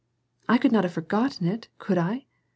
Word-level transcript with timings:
"I 0.49 0.57
could 0.57 0.71
not 0.71 0.83
have 0.83 0.93
forgotten 0.93 1.45
it, 1.45 1.67
could 1.77 1.99
I 1.99 2.25